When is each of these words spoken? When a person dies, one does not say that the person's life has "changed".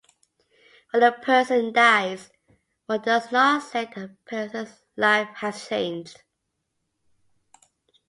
When 0.89 1.03
a 1.03 1.11
person 1.11 1.73
dies, 1.73 2.31
one 2.87 3.03
does 3.03 3.31
not 3.31 3.61
say 3.61 3.85
that 3.93 3.95
the 3.95 4.09
person's 4.25 4.81
life 4.97 5.27
has 5.35 5.67
"changed". 5.69 6.23